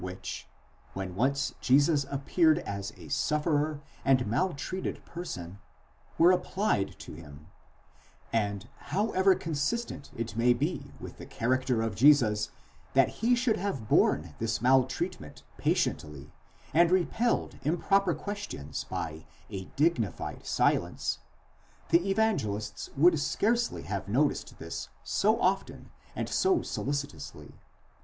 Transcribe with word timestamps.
which, 0.01 0.47
when 0.95 1.13
once 1.13 1.53
Jesus 1.61 2.07
appeared 2.09 2.57
as 2.57 2.91
a 2.97 3.07
sufferer 3.07 3.81
and 4.03 4.25
maltreated 4.25 5.05
person, 5.05 5.59
were 6.17 6.31
applied 6.31 6.97
to 6.97 7.13
him; 7.13 7.45
and 8.33 8.67
however 8.89 9.35
consistent 9.35 10.09
it 10.15 10.35
may 10.35 10.53
be 10.53 10.91
with 10.99 11.19
the 11.19 11.25
character 11.27 11.83
of 11.83 11.93
Jesus 11.93 12.49
that 12.95 13.09
he 13.21 13.35
should 13.35 13.57
have 13.57 13.87
borne 13.87 14.33
this 14.39 14.59
maltreatment 14.59 15.43
patiently, 15.59 16.31
and 16.73 16.89
repelled 16.89 17.59
improper 17.63 18.15
questions 18.15 18.85
by 18.85 19.27
a 19.51 19.65
dignified 19.75 20.47
silence: 20.47 21.19
the 21.89 22.09
Evangelists 22.09 22.89
would 22.97 23.19
scarcely 23.19 23.83
have 23.83 24.07
noticed 24.07 24.57
this 24.57 24.89
so 25.03 25.39
often 25.39 25.91
and 26.15 26.27
so 26.27 26.63
solicitously 26.63 27.53